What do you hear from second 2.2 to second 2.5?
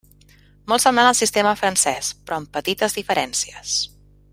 però